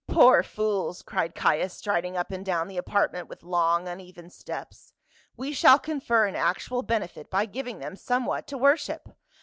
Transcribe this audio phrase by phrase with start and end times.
[0.07, 4.93] "Poor fools!" cried Caius, striding up and down the apartment with long uneven steps."
[5.37, 9.09] We shall confer an actual benefit by giving them somewhat to worship.